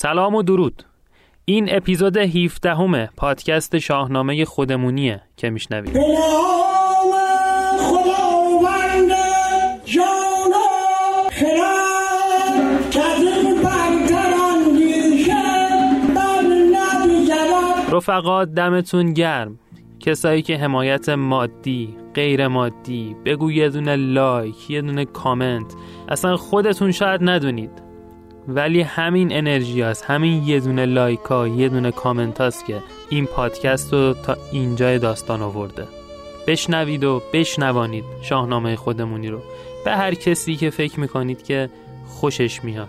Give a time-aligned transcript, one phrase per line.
[0.00, 0.82] سلام و درود.
[1.44, 5.96] این اپیزود 17 همه پادکست شاهنامه خودمونیه که میشنوید.
[17.92, 19.58] رفقا دمتون گرم.
[20.00, 25.74] کسایی که حمایت مادی غیر مادی بگو یه دونه لایک یه دونه کامنت.
[26.08, 27.87] اصلا خودتون شاید ندونید.
[28.48, 33.26] ولی همین انرژی هست همین یه دونه لایک ها یه دونه کامنت هست که این
[33.26, 35.84] پادکست رو تا اینجای داستان آورده.
[36.46, 39.38] بشنوید و بشنوانید شاهنامه خودمونی رو.
[39.84, 41.70] به هر کسی که فکر می‌کنید که
[42.06, 42.88] خوشش میاد.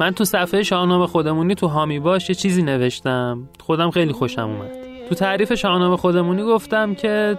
[0.00, 3.48] من تو صفحه شاهنامه خودمونی تو هامی باش یه چیزی نوشتم.
[3.60, 4.70] خودم خیلی خوشم اومد.
[5.08, 7.38] تو تعریف شاهنامه خودمونی گفتم که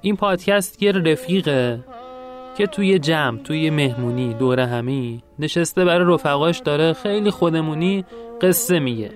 [0.00, 1.84] این پادکست یه رفیقه.
[2.56, 8.04] که توی جمع توی مهمونی دور همی نشسته برای رفقاش داره خیلی خودمونی
[8.40, 9.10] قصه میگه.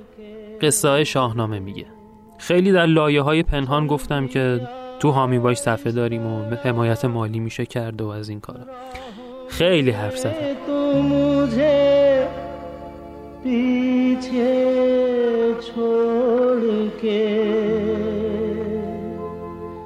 [0.62, 1.86] قصه های شاهنامه میگه.
[2.38, 4.60] خیلی در لایه های پنهان گفتم که
[5.00, 8.60] تو هامی باش صفحه داریم و حمایت مالی میشه کرد و از این کارا.
[9.48, 10.32] خیلی حرف زدم.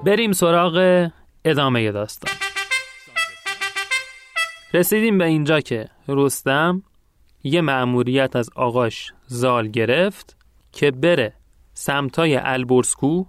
[0.05, 1.09] بریم سراغ
[1.45, 2.50] ادامه داستان.
[4.75, 6.83] رسیدیم به اینجا که رستم
[7.45, 10.37] یه مأموریت از آقاش زال گرفت
[10.73, 11.33] که بره
[11.75, 13.25] سمتای البرسکو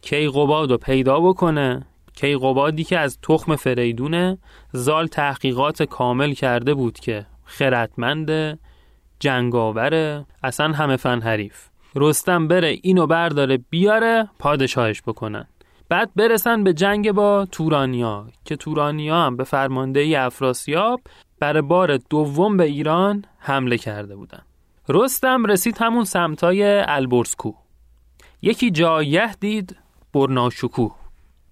[0.00, 1.86] کیقوباد رو پیدا بکنه.
[2.14, 4.38] کیقوبادی که از تخم فریدونه
[4.72, 8.58] زال تحقیقات کامل کرده بود که خردمنده
[9.20, 11.68] جنگاوره اصلا همه فن حریف.
[11.94, 15.48] رستم بره اینو برداره بیاره پادشاهش بکنن.
[15.88, 21.00] بعد برسن به جنگ با تورانیا که تورانیا هم به فرمانده افراسیاب
[21.40, 24.42] برای بار دوم به ایران حمله کرده بودن.
[24.88, 27.52] رستم رسید همون سمتای البرسکو
[28.42, 29.76] یکی جایه دید
[30.14, 30.88] برناشکو.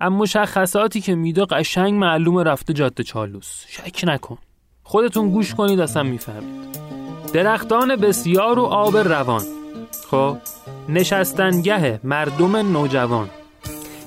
[0.00, 3.64] اما مشخصاتی که میده قشنگ معلوم رفته جاده چالوس.
[3.68, 4.38] شک نکن.
[4.82, 6.78] خودتون گوش کنید اصلا می‌فهمید.
[7.32, 9.42] درختان بسیار و آب روان.
[10.10, 10.36] خب
[10.88, 13.30] نشستنگه مردم نوجوان.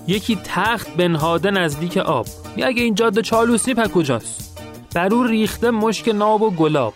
[0.07, 2.27] یکی تخت بنهاده نزدیک آب.
[2.63, 4.61] اگه این جاده چالوس پک کجاست؟
[4.95, 6.93] بر او ریخته مشک ناب و گلاب.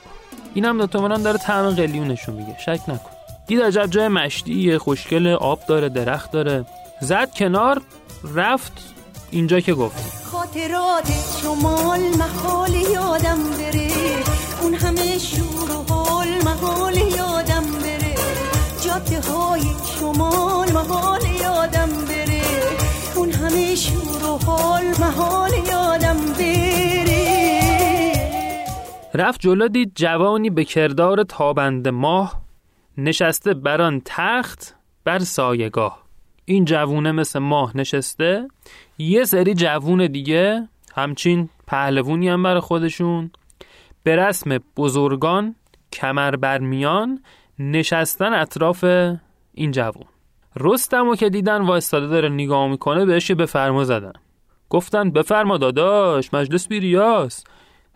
[0.53, 3.09] اینم نتومنان داره طعم قلیونشو میگه شک نکن.
[3.47, 6.65] دید عجب جای مشتیه خوشگل آب داره درخت داره.
[7.01, 7.81] زد کنار
[8.35, 8.71] رفت
[9.31, 10.23] اینجا که گفت.
[10.23, 11.11] خاطرات
[11.41, 13.91] شمال محال یادم بره.
[14.61, 18.15] اون همه شور و حال محال یادم بره.
[18.85, 19.61] جاده های
[19.99, 22.30] شمال محال یادم بره.
[23.51, 27.21] همه شور و حال محال یادم بره.
[29.13, 32.41] رفت جلو دید جوانی به کردار تابند ماه
[32.97, 36.03] نشسته بران تخت بر سایگاه.
[36.45, 38.47] این جوونه مثل ماه نشسته.
[38.97, 43.31] یه سری جوون دیگه همچین پهلوونی هم برای خودشون.
[44.03, 45.55] به رسم بزرگان
[45.93, 47.23] کمر برمیان
[47.59, 48.83] نشستن اطراف
[49.53, 50.10] این جوون.
[50.59, 54.13] رستم که دیدن وایستاده داره نگاه می‌کنه بهش به فرما زدن.
[54.69, 57.43] گفتن بفرما داداش مجلس بیریاس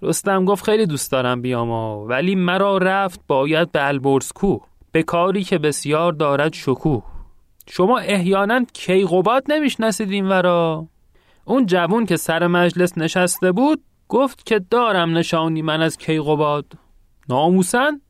[0.02, 4.60] رستم گفت خیلی دوست دارم بیاما ولی مرا رفت باید به البرزکو.
[4.92, 7.04] به کاری که بسیار دارد شکوه.
[7.68, 10.88] شما احیانا کیقوباد نمی‌شناسید این ورا؟
[11.46, 16.66] اون جوون که سر مجلس نشسته بود گفت که دارم نشانی من از کیقوباد.
[17.30, 18.02] ناموسن؟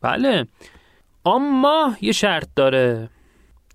[0.00, 0.46] بله.
[1.26, 3.10] اما یه شرط داره.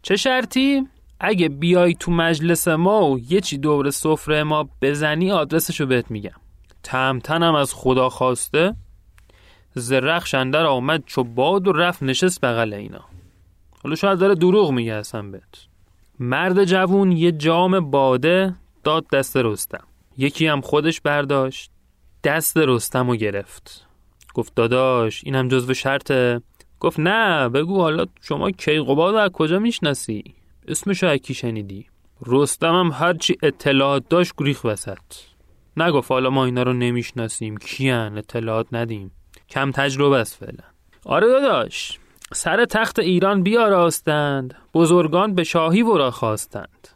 [0.01, 0.87] چه شرطی؟
[1.19, 6.31] اگه بیای تو مجلس ما و یه چی دور سفره ما بزنی آدرسشو بهت میگم.
[6.83, 8.75] تمتنم از خدا خواسته.
[9.73, 13.05] زرخ شندر آمد چو باد و رفت نشست بغل اینا.
[13.83, 15.67] حالا شاید داره دروغ میگه اصلا بهت.
[16.19, 19.83] مرد جوون یه جام باده داد دست رستم.
[20.17, 21.71] یکی هم خودش برداشت
[22.23, 23.87] دست رستم رو گرفت.
[24.33, 26.41] گفت داداش اینم جزو شرطه.
[26.81, 30.23] گفت نه بگو حالا شما کیقوباد از کجا می‌شناسی؟
[30.67, 31.85] اسمشو اکی شنیدی؟
[32.25, 34.97] رستم هم هرچی اطلاعات داشت گریخ وسط.
[35.77, 37.57] نگفت حالا ما اینا رو نمی‌شناسیم.
[37.57, 39.11] کیان؟ اطلاعات ندیم.
[39.49, 40.63] کم تجربه است فعلا.
[41.05, 41.99] آره داداش.
[42.33, 44.55] سر تخت ایران بیاراستند.
[44.73, 46.87] بزرگان به شاهی ورا خواستند.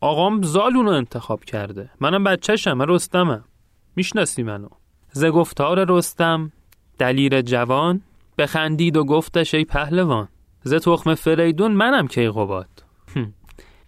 [0.00, 1.90] آقام زالونو انتخاب کرده.
[2.00, 3.44] منم بچهشم من رستمم.
[3.96, 4.68] می‌شناسی منو.
[5.12, 6.52] ز گفتار رستم
[6.98, 8.02] دلیر جوان
[8.38, 10.28] بخندید و گفتش ای پهلوان
[10.62, 12.84] ز تخم فریدون منم کیقوباد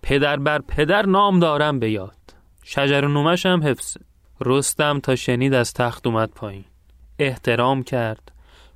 [0.02, 2.16] پدر بر پدر نام دارم به یاد
[2.62, 3.96] شجر و نومش هم حفظ
[4.40, 6.64] رستم تا شنید از تخت اومد پایین
[7.18, 8.32] احترام کرد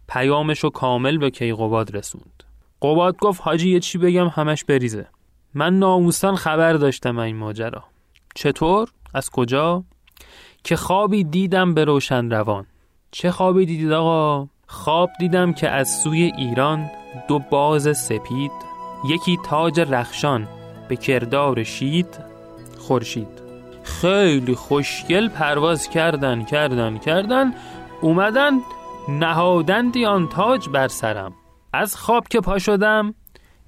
[0.09, 2.45] پیامشو کامل به کیقوباد رسوند
[2.83, 5.07] قباد گفت حاجی یه چی بگم همش بریزه
[5.55, 7.85] من ناموسان خبر داشتم این ماجرا
[8.35, 9.85] چطور؟ از کجا؟
[10.65, 12.67] که خوابی دیدم به روشن روان
[13.11, 16.91] چه خوابی دیدید آقا؟ خواب دیدم که از سوی ایران
[17.29, 18.53] دو باز سپید
[19.09, 20.49] یکی تاج رخشان
[20.89, 22.19] به کردار شید
[22.79, 23.29] خورشید.
[23.83, 27.53] خیلی خوشگل پرواز کردن کردن کردن.
[28.01, 28.53] اومدن
[29.09, 31.33] نهادندی آن تاج بر سرم.
[31.73, 33.15] از خواب که پا شدم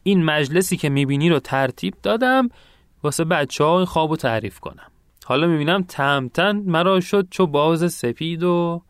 [0.03, 2.49] این مجلسی که می‌بینی رو ترتیب دادم
[3.03, 4.91] واسه بچه این خواب رو تعریف کنم.
[5.25, 8.83] حالا می‌بینم تمتن مرا شد چو باز سپید و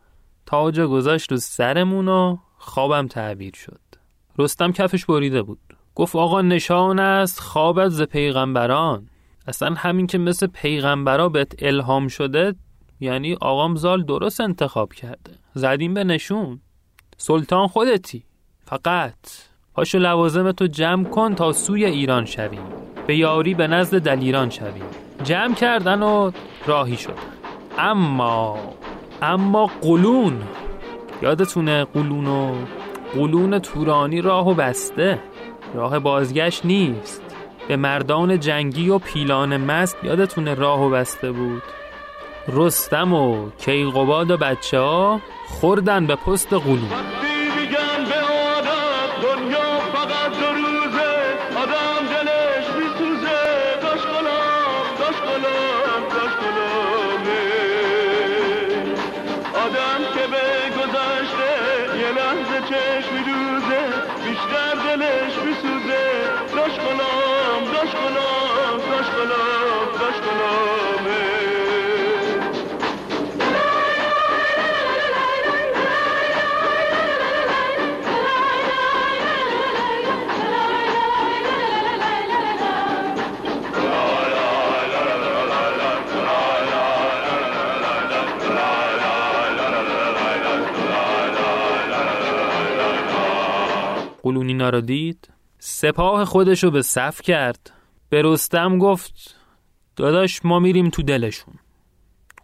[0.45, 3.79] تاج گذاشت رو سرمون و خوابم تعبیر شد.
[4.37, 5.59] رستم کفش بریده بود.
[5.95, 9.09] گفت آقا نشان است خوابت ز پیغمبران.
[9.47, 12.55] اصلا همین که مثل پیغمبرا بهت الهام شده
[12.99, 15.31] یعنی آقام زال درست انتخاب کرده.
[15.53, 16.61] زدیم به نشون.
[17.17, 18.23] سلطان خودتی.
[18.65, 19.15] فقط
[19.73, 22.67] پاشو لوازم تو جمع کن تا سوی ایران شویم
[23.07, 24.85] به یاری به نزد دلیران شویم
[25.23, 26.31] جمع کردن و
[26.65, 27.13] راهی شدن
[27.77, 28.57] اما
[29.25, 30.41] اما قلون.
[31.21, 32.55] یادتونه قلون و
[33.13, 35.19] قلون تورانی راهو بسته.
[35.73, 37.21] راه بازگشت نیست.
[37.67, 41.63] به مردان جنگی و پیلان مست یادتونه راهو بسته بود.
[42.47, 47.24] رستم و کیقوباد و بچه ها خوردن به پست قلون.
[94.47, 97.71] اینا رو دید سپاه خودشو به صف کرد.
[98.09, 99.35] به رستم گفت
[99.95, 101.53] داداش ما میریم تو دلشون.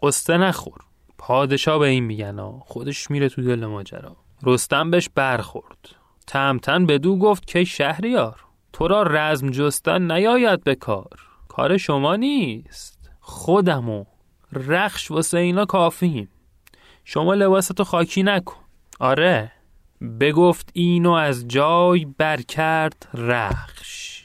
[0.04, 0.78] قصه نخور
[1.18, 4.16] پادشاه به این میگن خودش میره تو دل ماجرا.
[4.44, 5.96] رستم بهش برخورد.
[6.28, 8.40] تمتن بدو گفت که شهریار
[8.74, 13.10] تو را رزم جستن نیاید به کار کار شما نیست.
[13.20, 14.06] خودمو
[14.54, 16.30] رخش واسه اینا کافیم
[17.06, 18.56] شما لباستو خاکی نکن.
[19.00, 19.52] آره.
[20.02, 24.24] بگفت اینو از جای برکرد رخش.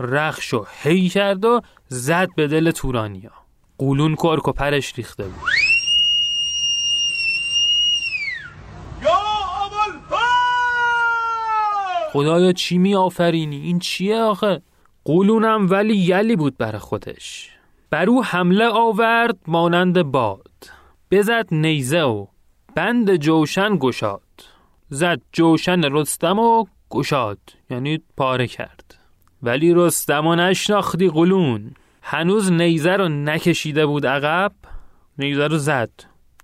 [0.00, 3.32] رخشو هی کرد و زد به دل تورانیا.
[3.78, 5.50] قولون کرک و پرش ریخته بود.
[12.12, 14.62] خدایا چی می آفرینی؟ این چیه آخه؟
[15.04, 17.50] قولونم ولی یلی بود بر خودش.
[17.90, 20.70] برو حمله آورد مانند باد.
[21.10, 22.26] بزد نیزه و
[22.74, 24.25] بند جوشن گشاد.
[24.88, 27.38] زد جوشن رستم و گشاد
[27.70, 28.94] یعنی پاره کرد.
[29.42, 31.74] ولی رستم و نشناختی قلون.
[32.02, 34.52] هنوز نیزه رو نکشیده بود عقب
[35.18, 35.90] نیزه رو زد.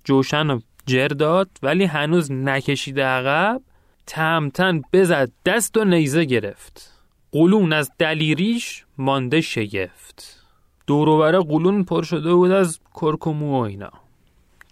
[0.04, 3.60] جوشن رو جر داد ولی هنوز نکشیده عقب.
[4.06, 6.92] تمتن بزد دست و نیزه گرفت.
[7.32, 10.44] قلون از دلیریش مانده شگفت.
[10.86, 13.90] دوروبره قلون پر شده بود از کرک و مو و اینا.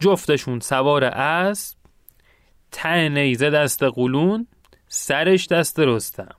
[0.01, 1.80] جفتشون سوار اسب
[2.73, 4.47] ته نیزه دست قلون
[4.89, 6.35] سرش دست رستم.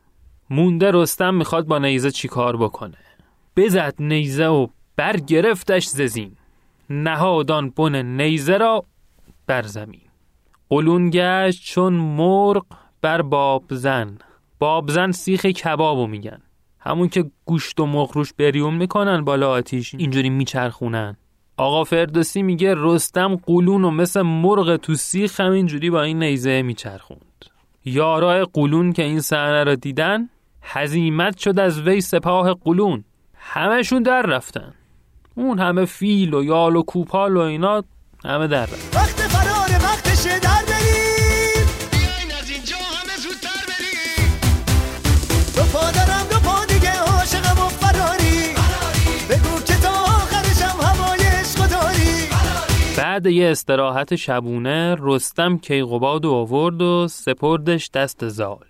[0.50, 2.98] مونده رستم می‌خواد با نیزه چیکار بکنه؟
[3.58, 6.36] بزد نیزه و برگرفتش ززین
[6.90, 8.86] نهادان بن نیزه را
[9.48, 10.02] بر زمین.
[10.70, 12.66] قلون گشت چون مرغ
[13.02, 14.18] بر بابزن
[14.60, 16.42] بابزن سیخ کبابو میگن.
[16.80, 21.18] همون که گوشت و مرغ روش بریون می‌کنن بالا آتیش اینجوری میچرخونن.
[21.62, 27.46] آقا فردوسی میگه رستم قولون و مثل مرغ تو سیخ همینجوری با این نیزه میچرخوند.
[27.86, 30.30] یارای قولون که این صحنه رو دیدن
[30.62, 33.04] هزیمت شد از وی سپاه قولون.
[33.36, 34.74] همشون در رفتن.
[35.36, 37.84] اون همه فیل و یال و کوپال و اینا
[38.26, 39.00] همه در رفتن.
[39.00, 40.51] وقت فرار وقتشه در
[53.22, 58.66] بعد یه استراحت شبونه رستم کیقوباد و آورد و سپردش دست زال.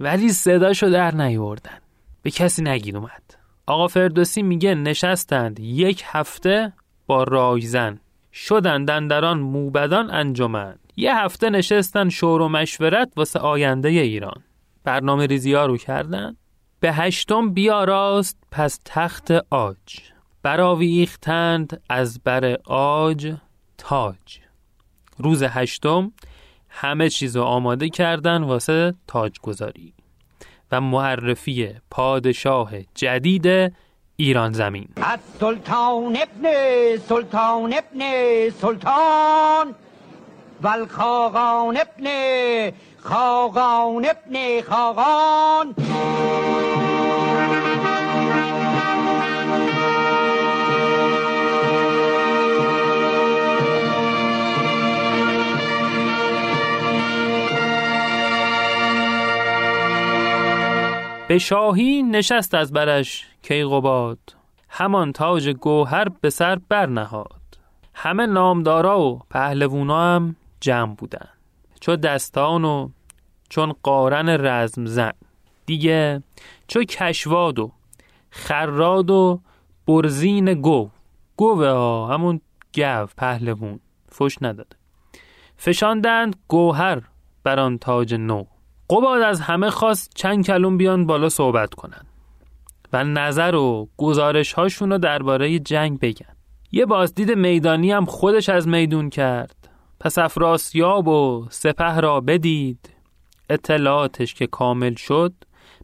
[0.00, 1.78] ولی صداشو در نیوردن.
[2.22, 3.22] به کسی نگیر اومد
[3.66, 6.72] آقا فردوسی میگه نشستند یک هفته
[7.06, 8.00] با رایزن.
[8.32, 14.42] شدن دندران موبدان انجمن یه هفته نشستن شور و مشورت واسه آینده ایران.
[14.84, 16.36] برنامه ریزی ها رو کردن.
[16.80, 20.00] به هشتم بیاراست پس تخت آج.
[20.42, 23.34] براویختند از بر آج.
[23.80, 24.38] تاج.
[25.18, 26.12] روز هشتم
[26.68, 29.94] همه چیز رو آماده کردن واسه تاج گذاری
[30.72, 33.72] و معرفی پادشاه جدید
[34.16, 34.88] ایران زمین.
[35.40, 36.46] سلطان ابن
[36.96, 38.00] سلطان ابن
[38.50, 39.74] سلطان.
[40.62, 42.06] و الخاقان ابن
[43.02, 45.74] خاقان ابن خاقان.
[61.30, 64.18] به شاهی نشست از برش کیقوباد
[64.68, 67.40] همان تاج گوهر به سر برنهاد.
[67.94, 71.28] همه نامدارا و پهلوونا هم جمع بودن
[71.80, 72.88] چو دستان و
[73.48, 75.12] چون قارن رزم زن.
[75.66, 76.22] دیگه
[76.68, 77.72] چو کشواد و
[78.30, 79.40] خراد و
[79.86, 80.90] برزین گو.
[81.36, 82.40] گوه ها همون
[82.72, 83.80] گو پهلوون.
[84.08, 84.76] فش نداده.
[85.56, 87.02] فشاندند گوهر
[87.44, 88.44] بر آن تاج نو.
[88.90, 92.02] قباد از همه خواست چند کلون بیان بالا صحبت کنن
[92.92, 96.36] و نظر و گزارش هاشون رو درباره جنگ بگن.
[96.72, 99.56] یه بازدید میدانی هم خودش از میدون کرد.
[100.00, 102.90] پس افراسیاب و سپه را بدید.
[103.50, 105.32] اطلاعاتش که کامل شد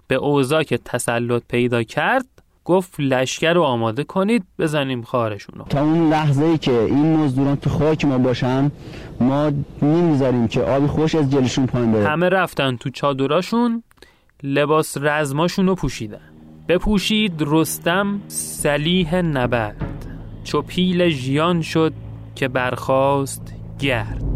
[0.06, 2.35] به اوضاع که تسلط پیدا کرد
[2.66, 5.64] گفت لشکر رو آماده کنید بزنیم خارشونو.
[5.64, 8.70] تا اون لحظه ای که این مزدوران تو خاک ما باشن
[9.20, 12.08] ما نمی‌ذاریم که آبی خوش از جلشون پایین بره.
[12.08, 13.82] همه رفتن تو چادراشون
[14.42, 16.20] لباس رزماشون رو پوشیدن.
[16.68, 20.06] بپوشید رستم سلیح نبرد.
[20.44, 21.92] چو پیل ژیان شد
[22.34, 24.35] که برخاست گرد.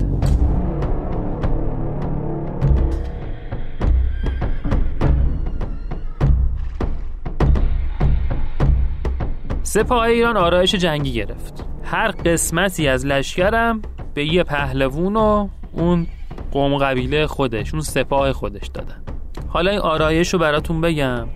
[9.70, 11.64] سپاه ایران آرایش جنگی گرفت.
[11.84, 13.82] هر قسمتی از لشکرم
[14.14, 16.06] به یه پهلوون و اون
[16.52, 19.02] قوم قبیله خودش اون سپاه خودش دادن.
[19.48, 21.28] حالا این آرایش رو براتون بگم.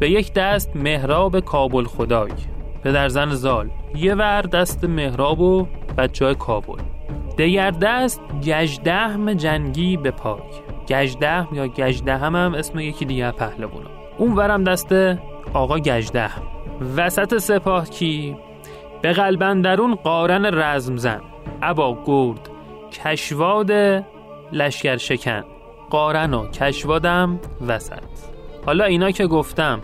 [0.00, 2.32] به یک دست مهراب کابل خدای
[2.84, 3.70] پدر زن زال.
[3.94, 5.66] یه ور دست مهراب و
[5.98, 6.82] بچه های کابل.
[7.36, 10.40] دیگر دست گجدهم جنگی به پای.
[10.88, 13.86] گجدهم یا گجدهم هم اسم یکی دیگه پهلوونه
[14.18, 14.92] اون ورم دست
[15.54, 16.53] آقا گجدهم
[16.96, 18.36] وسط سپاه کی؟
[19.02, 21.20] به قلبندرون قارن رزم زن.
[21.62, 22.50] ابا گرد
[22.92, 23.70] کشواد
[24.52, 25.44] لشکر شکن.
[25.90, 27.98] قارن و کشوادم وسط.
[28.66, 29.80] حالا اینا که گفتم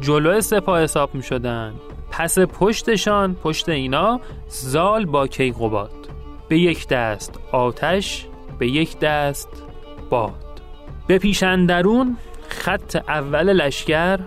[0.00, 1.74] جلو سپاه حساب می شدن.
[2.10, 5.90] پس پشتشان پشت اینا زال با کیقوباد.
[6.48, 8.26] به یک دست آتش
[8.58, 9.48] به یک دست
[10.10, 10.62] باد.
[11.06, 12.16] به پیشندرون
[12.48, 14.18] خط اول لشکر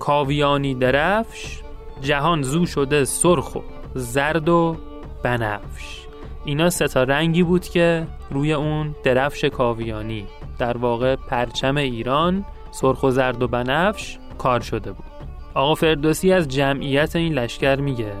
[0.00, 1.60] کاویانی درفش
[2.00, 3.60] جهان زو شده سرخ و
[3.94, 4.76] زرد و
[5.22, 6.06] بنفش.
[6.44, 10.26] اینا سه تا رنگی بود که روی اون درفش کاویانی.
[10.58, 15.04] در واقع پرچم ایران سرخ و زرد و بنفش کار شده بود.
[15.54, 18.12] آقا فردوسی از جمعیت این لشکر میگه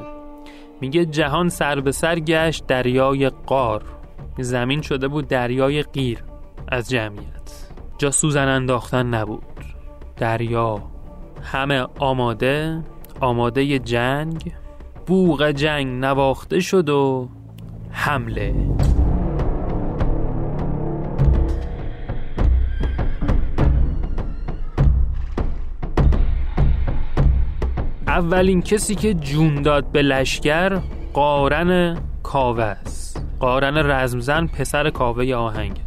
[0.80, 3.82] میگه جهان سر به سر گشت دریای قار.
[4.38, 6.24] زمین شده بود دریای قیر
[6.68, 7.70] از جمعیت.
[7.98, 9.42] جا سوزن انداختن نبود.
[10.16, 10.82] دریا.
[11.42, 12.82] همه آماده
[13.20, 14.52] آماده جنگ.
[15.06, 17.28] بوغ جنگ نواخته شد و
[17.90, 18.54] حمله.
[28.06, 30.80] اولین کسی که جون داد به لشکر
[31.12, 33.26] قارن کاوه است.
[33.40, 35.82] قارن رزمزن پسر کاوه آهنگر.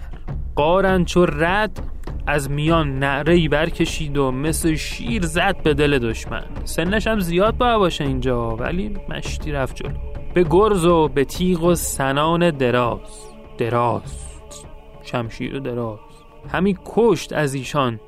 [0.55, 1.92] قارن چو رد
[2.27, 6.45] از میان نعره برکشید و مثل شیر زد به دل دشمن.
[6.63, 9.97] سنش هم زیاد باید باشه اینجا ولی مشتی رفت جلو.
[10.33, 12.99] به گرز و به تیغ و سنان دراز.
[13.57, 14.01] دراز.
[15.03, 15.99] شمشیر دراز.
[16.51, 17.99] همین کشت از ایشان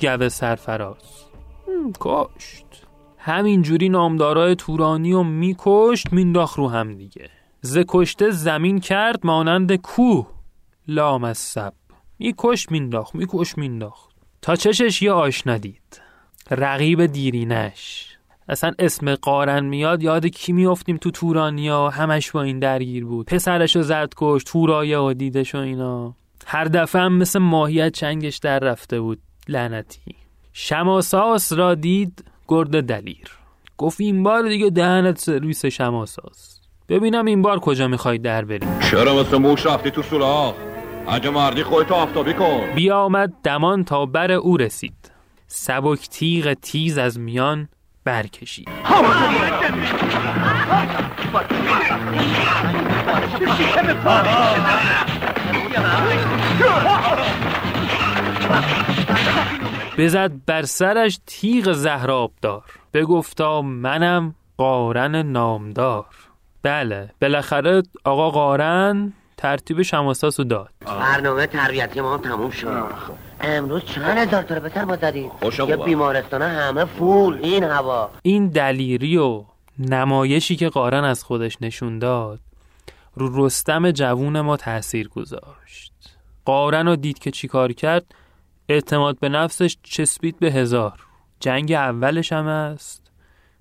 [0.00, 1.26] گوه سرفراز.
[2.00, 2.66] کشت.
[3.18, 7.30] همینجوری نامدارای تورانی و میکشت مینداخت رو هم دیگه.
[7.60, 10.26] ز کشته زمین کرد مانند کوه.
[10.88, 11.72] لام از سب
[12.18, 14.10] میکشت مینداخت میکشت مینداخت.
[14.42, 16.02] تا چشش یه آشنا دید
[16.50, 18.10] رقیب دیرینش.
[18.48, 23.26] اصلا اسم قارن میاد یاد کی میافتیم تو تورانیا؟ همش با این درگیر بود.
[23.26, 26.14] پسرشو زد کش تورایه و دیدش و اینا.
[26.46, 29.18] هر دفعه هم مثل ماهیت چنگش در رفته بود.
[29.48, 30.14] لعنتی.
[30.52, 33.30] شماساس را دید گرد دلیر.
[33.78, 36.60] گفت این بار دیگه دهنت سرویس شماساس.
[36.88, 38.66] ببینم این بار کجا می‌خوای در بری.
[38.90, 40.54] چرا مثل موش رفتی تو سوراخ؟
[41.08, 42.60] اگه مردی خودتو آفتابی کن.
[42.74, 45.10] بیامد دمان تا بر او رسید.
[45.46, 47.68] سبک تیغ تیز از میان
[48.04, 48.68] برکشید.
[59.98, 66.04] بزد بر سرش تیغ زهراب دار بگفتا منم قارن نامدار.
[66.62, 69.12] بله بالاخره آقا قارن
[69.44, 70.70] ترتیب شماساسو داد.
[70.86, 72.84] برنامه تربیتی ما هم تموم شد.
[73.40, 75.30] امروز چند هزار تا رو بتر ما زدیم
[75.68, 75.76] یه.
[75.76, 77.38] بیمارستان همه فول.
[77.42, 78.10] این هوا.
[78.22, 79.44] این دلیری و
[79.78, 82.40] نمایشی که قارن از خودش نشون داد
[83.14, 85.92] رو رستم جوون ما تأثیر گذاشت.
[86.44, 88.04] قارن رو دید که چی کار کرد؟
[88.68, 91.00] اعتماد به نفسش چسبید به هزار.
[91.40, 93.02] جنگ اولش هم است.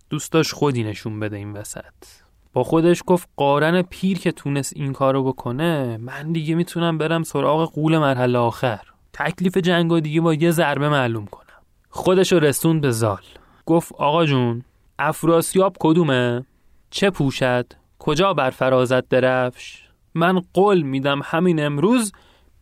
[0.09, 2.22] دوست داشت خودی نشون بده این وسط.
[2.53, 7.73] با خودش گفت قارن پیر که تونست این کارو بکنه من دیگه می‌تونم برم سراغ
[7.73, 8.79] قول مرحله آخر
[9.13, 11.43] تکلیف جنگ رو دیگه با یه ضربه معلوم کنم
[11.89, 13.21] خودش رو رسون به زال
[13.65, 14.63] گفت آقا جون
[14.99, 16.45] افراسیاب کدومه؟
[16.89, 17.65] چه پوشد؟
[17.99, 19.83] کجا بر فرازت درفش؟
[20.13, 22.11] من قول میدم همین امروز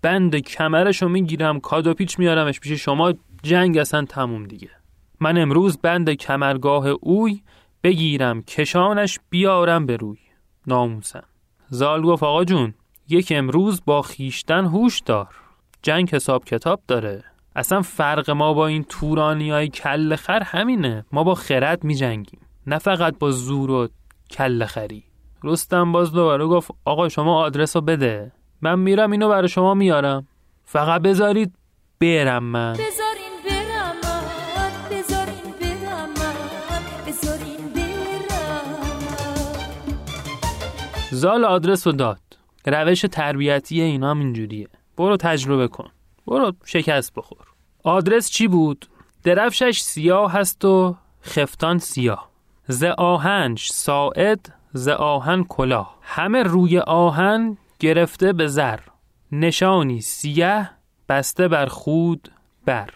[0.02, 4.70] بند کمرشو می‌گیرم کادو پیچ میارمش پیش شما جنگ اصلا تموم دیگه
[5.20, 7.42] من امروز بند کمرگاه اوی
[7.84, 10.18] بگیرم کشانش بیارم به روی.
[10.68, 11.24] ناموسم.
[11.70, 12.74] زال گفت آقا جون
[13.10, 15.28] یک امروز با خیشتن هوش دار.
[15.82, 17.24] جنگ حساب کتاب داره.
[17.56, 21.06] اصلا فرق ما با این تورانی های کل خر همینه.
[21.12, 23.88] ما با خرد می جنگیم نه فقط با زور و
[24.32, 25.04] کل خری.
[25.44, 28.32] رستم باز دوباره گفت آقا شما آدرس رو بده.
[28.62, 30.28] من میرم اینو برای شما میارم.
[30.66, 31.56] فقط بذارید
[32.00, 32.74] برم من.
[41.12, 42.22] زال آدرس رو داد.
[42.66, 44.68] روش تربیتی اینا هم اینجوریه.
[44.98, 45.90] برو تجربه کن.
[46.28, 47.48] برو شکست بخور.
[47.84, 48.86] آدرس چی بود؟
[49.24, 52.30] درفشش سیاه هست و خفتان سیاه.
[52.68, 55.98] ز آهنش ساعد ز آهن کلاه.
[56.02, 58.80] همه روی آهن گرفته به زر.
[59.32, 60.72] نشانی سیاه
[61.10, 62.32] بسته بر خود
[62.66, 62.90] بر.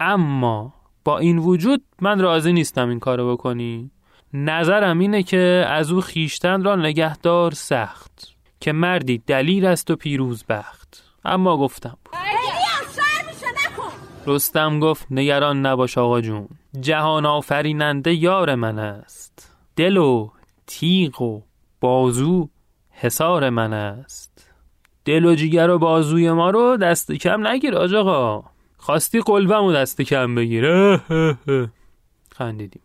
[0.00, 3.90] اما با این وجود من راضی نیستم این کارو بکنی.
[4.34, 10.44] نظرم اینه که از او خیشتن را نگهدار سخت که مردی دلیر است و پیروز
[10.44, 11.04] بخت.
[11.24, 11.98] اما گفتم
[14.26, 16.48] رستم گفت نگران نباش آقا جون.
[16.80, 19.56] جهان آفریننده یار من است.
[19.76, 20.30] دل و
[20.66, 21.42] تیغ و
[21.80, 22.48] بازو
[22.90, 24.50] حسار من است.
[25.04, 28.44] دل و جیگر و بازوی ما رو دست کم نگیر آج آقا.
[28.76, 30.66] خواستی قلبم و دست کم بگیر.
[32.36, 32.82] خندیدیم.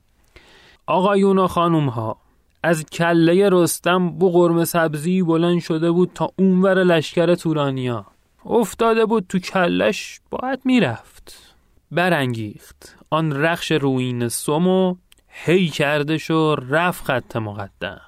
[0.88, 2.17] آقایون و خانوم ها
[2.63, 8.06] از کله رستم بو قرم سبزی بلند شده بود تا اونور لشکر تورانیا.
[8.45, 11.56] افتاده بود تو کلش باید می‌رفت.
[11.91, 12.98] برانگیخت.
[13.10, 14.95] آن رخش روین سمو
[15.28, 18.02] هی کردش و رفت خط مقدم.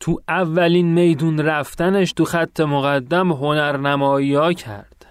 [0.00, 5.06] تو اولین میدون رفتنش تو خط مقدم هنرنمایی ها کرد.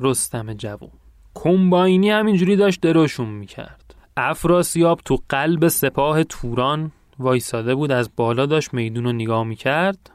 [0.00, 0.90] رستم جوون.
[1.34, 3.83] کمباینی همینجوری داشت دروشون می‌کرد.
[4.16, 10.10] افراسیاب تو قلب سپاه توران وایساده بود از بالا داشت میدون رو نگاه می‌کرد.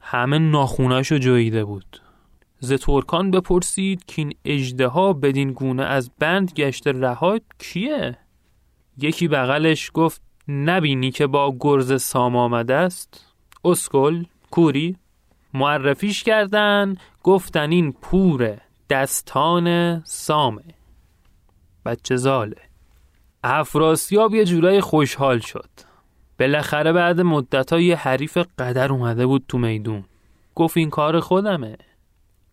[0.00, 2.02] همه ناخوناشو جویده بود.
[2.58, 8.18] ز ترکان بپرسید که این اژدها بدین گونه از بند گشته رها کیه؟
[8.98, 13.26] یکی بغلش گفت نبینی که با گرز سام آمده است؟
[13.64, 14.96] اسکل کوری.
[15.54, 18.58] معرفیش کردن گفتن این پور
[18.90, 20.62] دستان سامه.
[21.86, 22.71] بچه زاله.
[23.44, 25.70] افراسیاب یه جورای خوشحال شد.
[26.40, 30.04] بالاخره بعد مدت یه حریف قدر اومده بود تو میدون.
[30.54, 31.76] گفت این کار خودمه.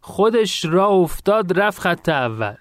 [0.02, 2.56] خودش را افتاد رفت خط اول.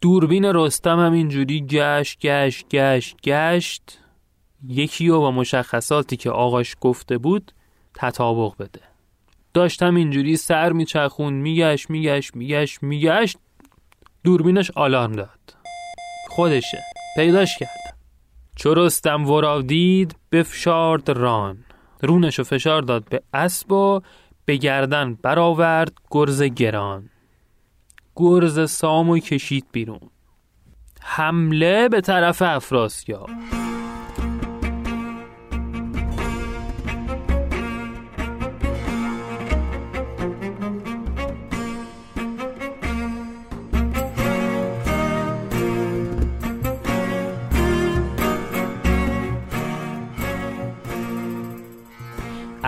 [0.00, 3.98] دوربین رستم هم اینجوری گشت گشت گشت گشت.
[4.68, 7.52] یکی رو با مشخصاتی که آقاش گفته بود
[7.94, 8.80] تطابق بده.
[9.54, 13.38] داشتم اینجوری سر میچخون میگشت میگشت میگشت میگشت.
[14.24, 15.56] دوربینش آلارم داد.
[16.28, 16.95] خودشه.
[17.16, 17.96] پیداش کرد.
[18.56, 21.64] چو رستم ورا دید بفشارد ران.
[22.02, 24.00] رونشو فشار داد به اسب و
[24.44, 27.10] به گردن برآورد گرز گران.
[28.16, 30.10] گرز سامو کشید بیرون.
[31.00, 33.30] حمله به طرف افراسیاب.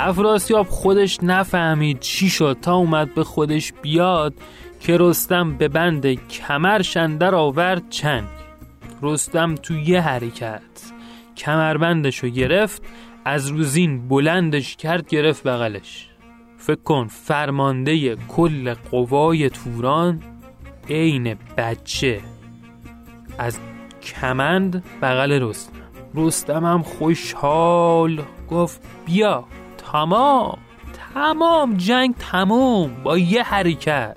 [0.08, 4.34] افراسیاب خودش نفهمید چی شد تا اومد به خودش بیاد
[4.80, 8.24] که رستم به بند کمر شندر آورد چنگ.
[9.02, 10.60] رستم تو یه حرکت
[11.36, 12.82] کمربندشو گرفت
[13.24, 16.08] از روزین بلندش کرد گرفت بغلش.
[16.56, 20.22] فکر کن فرمانده کل قوای توران
[20.90, 22.20] عین بچه.
[23.38, 23.58] از
[24.02, 25.72] کمند بغل رستم.
[26.14, 29.44] رستم هم خوشحال گفت بیا.
[29.92, 30.58] تمام
[31.14, 34.16] تمام جنگ تمام با یه حرکت.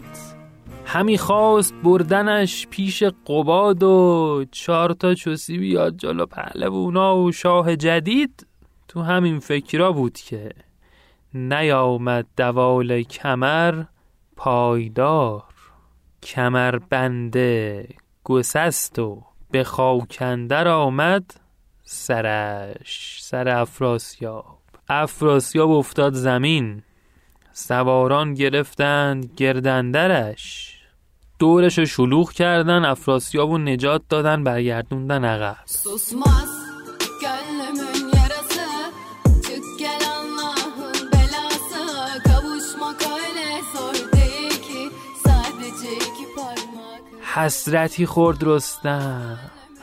[0.86, 8.48] همی خواست بردنش پیش قباد و چهار تا چوسی بیاد جلو پهلوونا و شاه جدید.
[8.88, 10.52] تو همین فکرا بود که
[11.34, 13.84] نیامد دوال کمر
[14.36, 15.44] پایدار.
[16.24, 17.88] کمر بنده
[18.24, 21.34] گسست و به خاکندر آمد
[21.84, 24.61] سرش سر افراسیاب.
[24.94, 26.84] افراسیاب افتاد زمین.
[27.54, 30.76] سواران گرفتند گردندرش.
[31.40, 35.58] دورش رو شلوغ کردن افراسیاب و نجات دادن برگردوندن عقب.
[47.34, 49.40] حسرتی خورد رستم.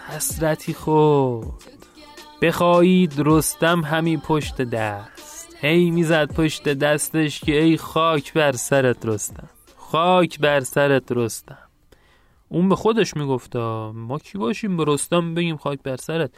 [0.08, 1.77] حسرتی خورد.
[2.42, 5.56] بخواهید رستم همی پشت دست.
[5.60, 9.48] هی می‌زد پشت دستش که ای خاک بر سرت رستم.
[9.76, 11.58] خاک بر سرت رستم.
[12.48, 16.30] اون به خودش میگفتا ما کی باشیم به رستم بگیم خاک بر سرت؟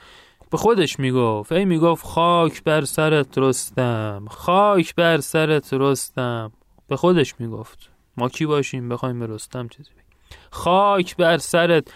[0.51, 6.53] به خودش می‌گفت ای می‌گفت خاک بر سرت رستم خاک بر سرت رستم.
[6.89, 10.05] به خودش می‌گفت ما کی باشیم بخوایم به رستم چیزی بگیم؟
[10.51, 11.95] خاک بر سرت.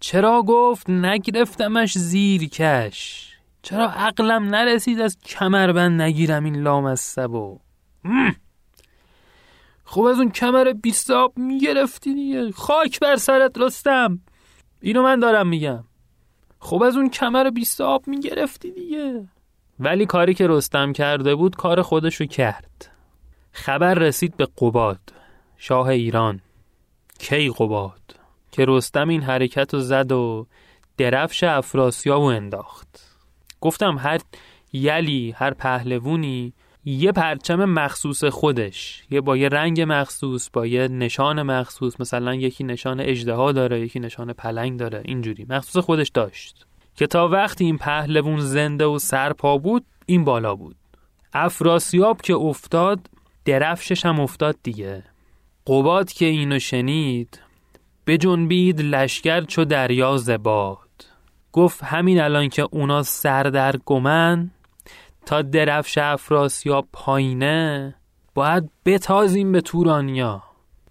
[0.00, 3.26] چرا گفت نگرفتمش زیر کش؟
[3.62, 7.58] چرا عقلم نرسید از کمربند نگیرم این لامصبو
[9.84, 12.50] خب از اون کمر بیستاب می‌گرفتی دیگه.
[12.52, 14.20] خاک بر سرت رستم.
[14.80, 15.84] اینو من دارم میگم.
[16.58, 19.28] خب از اون کمر بیستاب می‌گرفتی دیگه.
[19.80, 22.90] ولی کاری که رستم کرده بود کار خودشو کرد.
[23.52, 25.00] خبر رسید به قباد
[25.56, 26.40] شاه ایران.
[27.18, 28.00] کی قباد؟
[28.56, 30.46] که رستم این حرکت رو زد و
[30.96, 33.16] درفش افراسیاب رو انداخت.
[33.60, 34.20] گفتم هر
[34.72, 36.52] یلی هر پهلوونی
[36.84, 42.64] یه پرچم مخصوص خودش یه با یه رنگ مخصوص با یه نشان مخصوص مثلا یکی
[42.64, 46.66] نشان اژدها داره یکی نشان پلنگ داره اینجوری مخصوص خودش داشت.
[46.94, 50.76] که تا وقتی این پهلوون زنده و سرپا بود این بالا بود.
[51.32, 53.00] افراسیاب که افتاد
[53.44, 55.04] درفشش هم افتاد دیگه.
[55.66, 57.45] قباد که اینو شنید
[58.06, 60.78] بجنبید لشکر چو دریا زباد
[61.52, 64.50] گفت همین الان که اونا سر در گمن
[65.26, 67.94] تا درفش افراسیاب پایینه
[68.34, 70.42] باید بتازیم به تورانیا.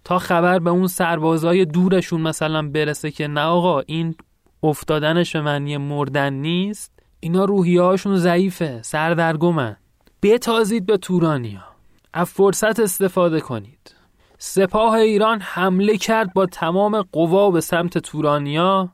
[0.04, 4.14] تا خبر به اون سربازای دورشون مثلا برسه که نه آقا این
[4.62, 9.76] افتادنش به معنی مردن نیست اینا روحیه هاشون ضعیفه سردرگمن
[10.22, 11.64] بتازید به تورانیا.
[12.12, 13.95] از فرصت استفاده کنید.
[14.38, 18.88] سپاه ایران حمله کرد با تمام قوا به سمت تورانیا.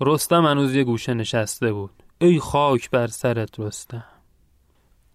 [0.00, 1.90] رستم هنوز یه گوشه نشسته بود.
[2.18, 4.04] ای خاک بر سرت رستم.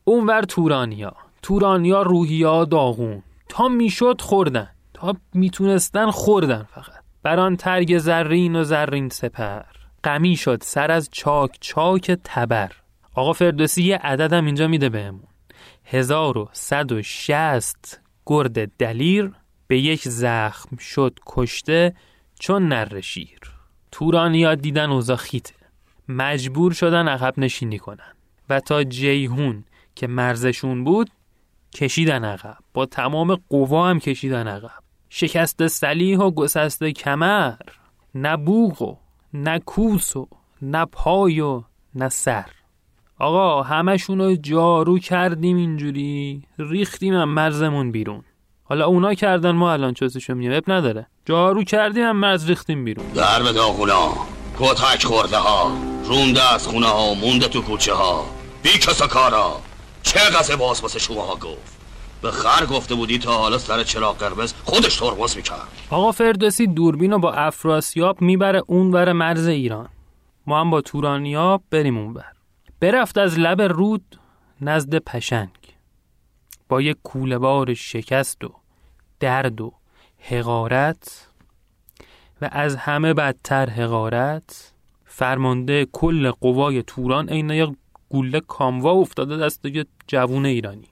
[0.04, 1.14] اونور تورانیا.
[1.42, 4.70] تورانیا روحیا داغون تا می‌شد خوردن.
[4.94, 7.04] تا می‌تونستن خوردن فقط.
[7.24, 9.64] بران ترگ زرین و زرین سپر.
[10.04, 12.72] غمی شد سر از چاک چاک تبر.
[13.16, 15.28] آقا فردوسی یه عددم اینجا میده بهمون.
[15.86, 19.32] هزار و صد و شست گرد دلیر.
[19.68, 21.96] به یک زخم شد کشته
[22.40, 23.40] چون نر شیر.
[23.92, 25.56] تورانیا دیدن اوضاع خیته
[26.08, 28.14] مجبور شدن عقب نشینی کنن.
[28.50, 29.64] و تا جیهون
[29.96, 31.10] که مرزشون بود
[31.74, 32.58] کشیدن عقب.
[32.74, 34.84] با تمام قوا هم کشیدن عقب.
[35.10, 37.56] شکست سلیح و گسسته کمر.
[38.16, 38.96] نه بوق و
[39.34, 40.28] نه کوس و
[40.62, 41.64] نه پای و
[41.96, 42.50] نه سر.
[43.20, 46.44] آقا همشون رو جارو کردیم اینجوری.
[46.60, 48.24] ریختیم هم مرزمون بیرون.
[48.74, 51.08] حالا اونا کردن ما الان چوسشو میگیم اب نداره.
[51.26, 53.06] جارو کردیم هم مرز ریختیم بیرون.
[53.08, 54.14] در به داغونا
[54.60, 55.72] کتک خورده ها.
[56.06, 58.26] رونده از خونه ها مونده تو کوچه ها.
[58.64, 59.62] بی کسا کارا.
[60.04, 61.78] چه قصه باز واسه شما ها گفت؟
[62.22, 65.68] به خر گفته بودی تا حالا سر چراغ قرمز خودش ترمز می‌کرد.
[65.90, 69.90] آقا فردوسی دوربین رو با افراسیاب می‌بره اونور مرز ایران.
[70.48, 72.26] ما هم با تورانیا بریم اونور
[72.80, 74.20] برفت از لب رود
[74.62, 75.50] نزد پشنگ.
[76.70, 78.63] با یک کوله بار شکست و
[79.24, 79.74] درد و
[80.18, 81.28] حقارت
[82.42, 84.74] و از همه بدتر حقارت.
[85.06, 87.70] فرمانده کل قوای توران عین یک
[88.10, 90.88] گوله کاموا افتاده دست یه جوون ایرانی.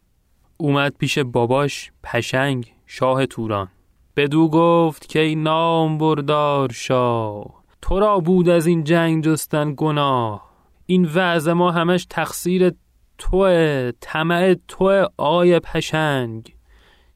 [0.57, 3.67] اومد پیش باباش پشنگ شاه توران.
[4.15, 10.51] بدو گفت که ای نام بردار شاه تو را بود از این جنگ جستن گناه.
[10.85, 12.71] این وعظ ما همش تقصیر
[13.17, 16.55] توه طمع تو آی پشنگ.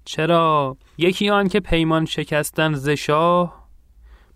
[0.06, 3.68] چرا؟ یکی آن که پیمان شکستن ز شاه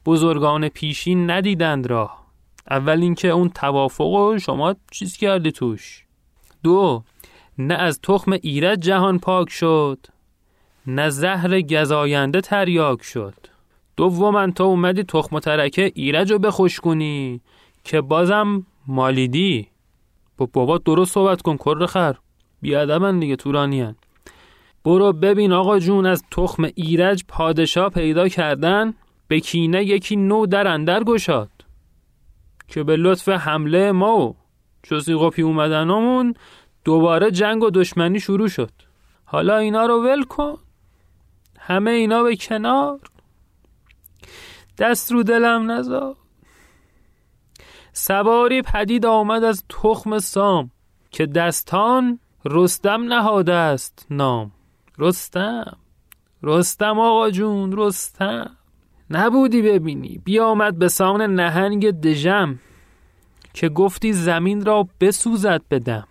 [0.06, 2.26] بزرگان پیشین ندیدند راه.
[2.70, 6.06] اول اینکه اون توافق شما چیز کردی توش.
[6.64, 7.04] دو
[7.58, 10.06] نه از تخم ایرج جهان پاک شد
[10.88, 13.34] نه زهر گزاینده تریاک شد.
[13.98, 17.42] دوما تو اومدی تخم ترکه ایرج رو بخوش کنی
[17.84, 19.68] که بازم مالیدی.
[20.38, 22.16] با بابا درست صحبت کن کر خر.
[22.62, 23.96] بیادبن دیگه تورانیان.
[24.86, 28.94] برو ببین آقا جون از تخم ایرج پادشاه پیدا کردن
[29.28, 31.50] به کینه یکی نو در اندر گشاد.
[32.68, 34.36] که به لطف حمله ما و
[34.84, 36.34] چوسی قپی اومدنمون
[36.84, 38.72] دوباره جنگ و دشمنی شروع شد.
[39.26, 40.58] حالا اینا رو ول کن.
[41.60, 43.00] همه اینا به کنار.
[44.78, 46.16] دست رو دلم نزار.
[47.94, 50.72] سواری پدید آمد از تخم سام
[51.12, 54.52] که دستان رستم نهاده است نام.
[55.00, 55.78] رستم
[56.44, 58.56] رستم آقا جون رستم.
[59.10, 60.22] نبودی ببینی.
[60.26, 62.60] بیامد به سان نهنگ دژم.
[63.54, 66.08] که گفتی زمین را بسوزد بدم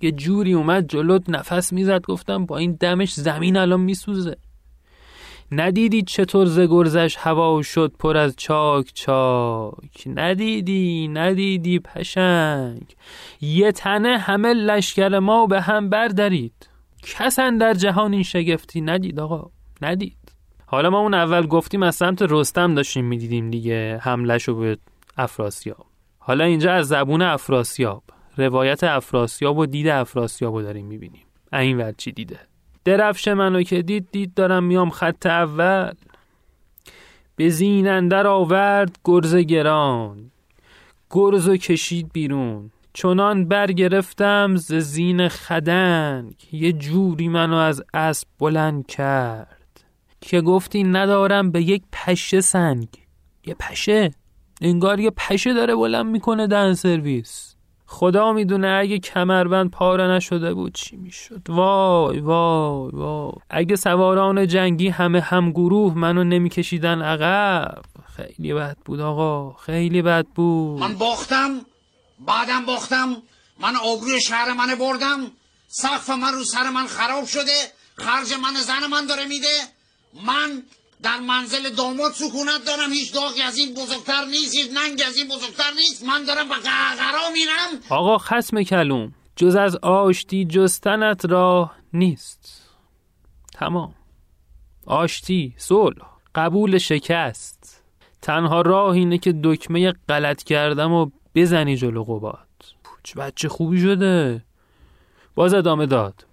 [0.00, 4.36] یه جوری اومد جلوت نفس می‌زد گفتم با این دمش زمین الان میسوزه.
[5.52, 12.96] ندیدی چطور ز گرزش هوا شد پر از چاک چاک؟ ندیدی ندیدی پشنگ.
[13.40, 16.71] یه تنه همه لشکر ما به هم بردارید
[17.02, 19.50] کس در جهان این شگفتی ندید آقا
[19.82, 20.18] ندید.
[20.66, 24.78] حالا ما اون اول گفتیم از سمت رستم داشتیم می‌دیدیم دیگه حملش رو به
[25.16, 25.86] افراسیاب.
[26.18, 28.02] حالا اینجا از زبون افراسیاب
[28.36, 31.26] روایت افراسیاب و دید افراسیاب رو داریم می‌بینیم.
[31.52, 32.40] این ور چی دیده؟
[32.84, 35.92] درفش منو که دید دید دارم میام خط اول.
[37.36, 40.30] به زین اندر آورد گرز گران.
[41.10, 42.70] گرز کشید بیرون.
[42.94, 49.84] چنان برگرفتم ز زین خدنگ یه جوری منو از اسب بلند کرد
[50.20, 52.88] که گفتی ندارم به یک پشه سنگ.
[53.46, 54.10] یه پشه؟
[54.60, 57.54] انگار یه پشه داره بلند می‌کنه دن سرویس.
[57.86, 61.40] خدا می‌دونه اگه کمربند پاره نشده بود چی می‌شد.
[61.48, 63.32] وای وای وای.
[63.50, 67.82] اگه سواران جنگی همه هم گروه منو نمیکشیدن عقب
[68.16, 70.80] خیلی بد بود آقا خیلی بد بود.
[70.80, 71.50] من باختم
[72.26, 73.22] بعدم باختم
[73.58, 75.32] من آبروی شهر من بردم
[75.68, 79.58] سقف من رو سر من خراب شده خرج من زن من داره میده.
[80.26, 80.62] من
[81.02, 85.28] در منزل داماد سکونت دارم هیچ داغی از این بزرگتر نیست هیچ ننگ از این
[85.28, 86.04] بزرگتر نیست.
[86.04, 87.82] من دارم به قهقرا میرم.
[87.88, 92.62] آقا خسم کلوم جز از آشتی جستنت راه نیست.
[93.54, 93.94] تمام.
[94.86, 97.82] آشتی صلح قبول شکست.
[98.22, 102.48] تنها راه اینه که دکمه غلط کردم و بزنی جلو قباد.
[103.02, 104.44] چه بچه خوبی شده.
[105.34, 106.26] باز ادامه داد.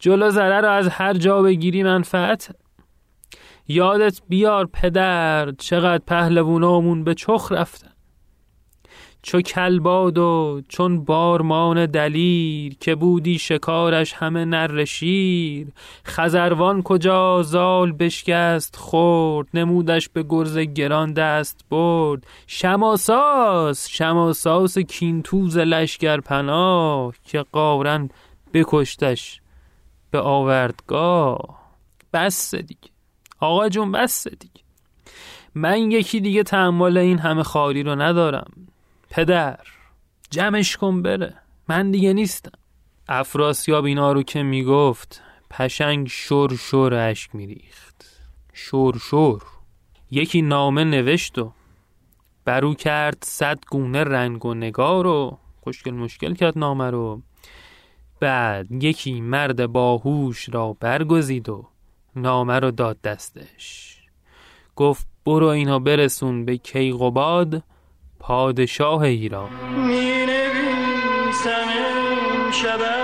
[0.00, 2.56] جلو ضرر رو از هر جا بگیری منفعت.
[3.68, 7.89] یادت بیار پدر چقدر پهلوونامون به چخ رفتن
[9.22, 15.66] چو کلباد و چون بارمان دلیر که بودی شکارش همه نر شیر.
[16.06, 22.26] خزروان کجا زال بشکست خورد نمودش به گرز گران دست برد.
[22.46, 28.08] شماساس شماساس کینتوز لشکر پناه که قارن
[28.54, 29.40] بکشتش
[30.10, 31.60] به آوردگاه.
[32.12, 32.90] بس دیگه.
[33.40, 34.60] آقا جون بس دیگه.
[35.54, 38.52] من یکی دیگه تحمل این همه خاری رو ندارم.
[39.10, 39.58] پدر
[40.30, 41.34] جمعش کن بره.
[41.68, 42.58] من دیگه نیستم.
[43.08, 48.04] افراسیاب اینا رو که می‌گفت پشنگ شور شور اشک میریخت.
[48.52, 49.42] شور شور.
[50.10, 51.52] یکی نامه نوشت و
[52.44, 57.22] برو کرد صد گونه رنگ و نگار و خوشگل مشکل کرد نامه رو.
[58.20, 61.68] بعد یکی مرد باهوش را برگزید و
[62.16, 63.96] نامه رو داد دستش.
[64.76, 67.62] گفت برو اینا برسون به کیقوباد
[68.20, 69.48] پادشاه ایران.
[69.76, 71.68] می نویسم
[72.52, 72.99] شب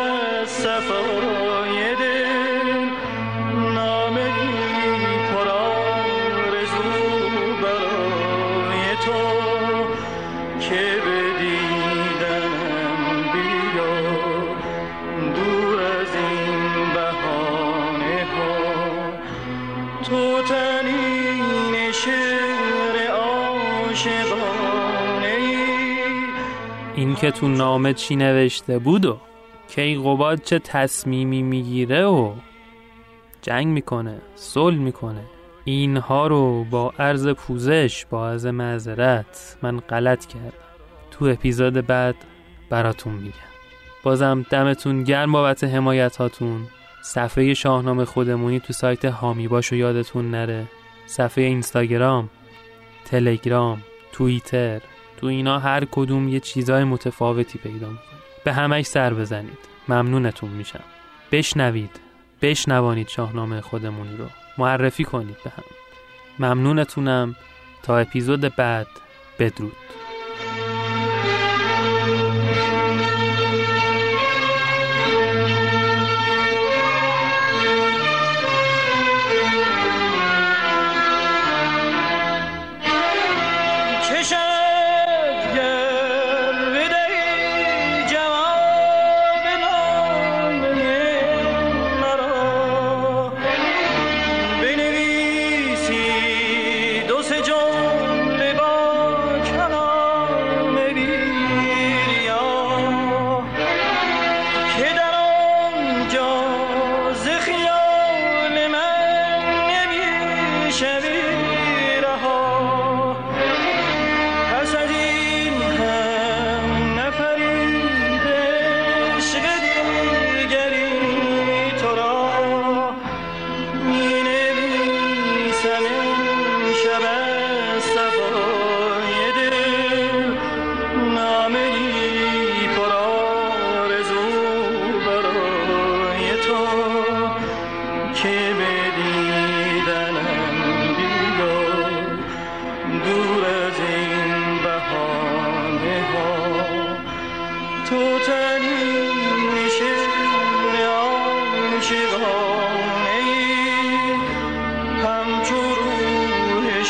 [27.21, 29.19] که تو نامه چی نوشته بود و
[29.69, 32.33] کیقوباد چه تصمیمی می‌گیره و
[33.43, 35.25] جنگ می‌کنه صلح می‌کنه.
[35.65, 40.53] اینها رو با عرض پوزش با عرض معذرت من غلط کردم.
[41.11, 42.15] تو اپیزود بعد
[42.71, 43.33] براتون میگم.
[44.03, 46.67] بازم دمتون گرم بابت حمایت هاتون
[47.03, 50.65] صفحه شاهنامه خودمونی تو سایت هامی باشو یادتون نره.
[51.07, 52.31] صفحه اینستاگرام
[53.05, 54.81] تلگرام توییتر.
[55.17, 59.59] تو اینا هر کدوم یه چیزای متفاوتی پیدا می‌کنید به همش سر بزنید.
[59.89, 60.85] ممنونتون میشم.
[61.33, 61.91] بشنوید.
[62.43, 64.27] بشنوانید شاهنامه خودمونی رو.
[64.59, 65.65] معرفی کنید به هم.
[66.39, 67.37] ممنونتونم.
[67.83, 68.87] تا اپیزود بعد.
[69.39, 69.86] بدرود.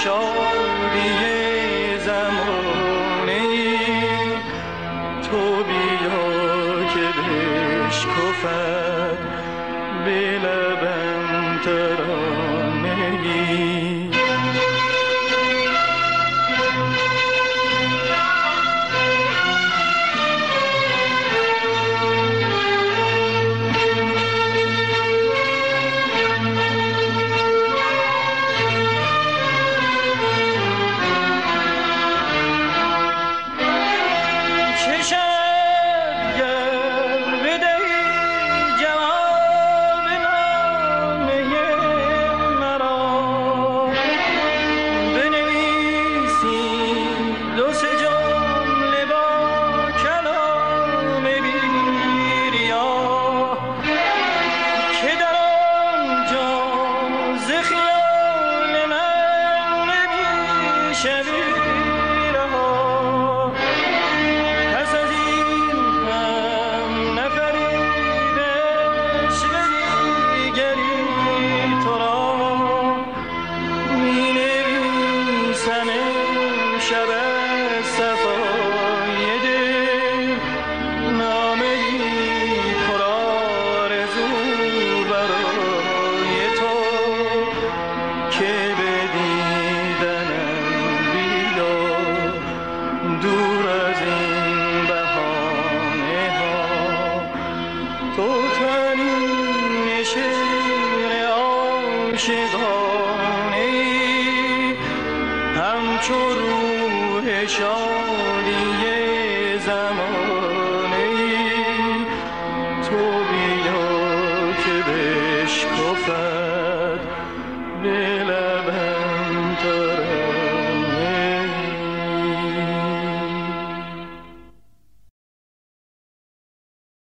[0.07, 0.21] show
[0.95, 1.26] to you.